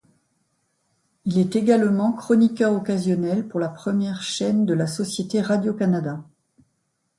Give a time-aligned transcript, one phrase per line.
[1.25, 6.23] Il est également chroniqueur occasionnel pour la Première Chaîne de la Société Radio-Canada.